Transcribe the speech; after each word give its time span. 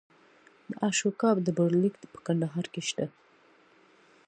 د 0.69 0.71
اشوکا 0.87 1.29
ډبرلیک 1.45 1.95
په 2.13 2.17
کندهار 2.25 2.65
کې 2.73 2.81
شته 2.89 3.05